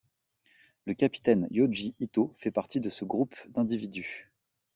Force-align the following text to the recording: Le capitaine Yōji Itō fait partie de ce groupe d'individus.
Le 0.87 0.95
capitaine 0.95 1.47
Yōji 1.51 1.93
Itō 1.99 2.33
fait 2.33 2.49
partie 2.49 2.79
de 2.79 2.89
ce 2.89 3.05
groupe 3.05 3.35
d'individus. 3.49 4.31